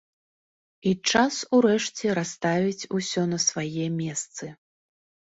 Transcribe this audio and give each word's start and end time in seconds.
І 0.91 0.93
час 1.09 1.35
урэшце 1.57 2.15
расставіць 2.19 2.87
усё 2.99 3.21
на 3.35 3.39
свае 3.43 3.85
месцы. 3.99 4.49